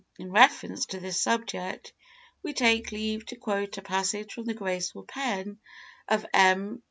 [0.17, 1.93] In reference to this subject,
[2.41, 5.59] we take leave to quote a passage from the graceful pen
[6.07, 6.79] of M.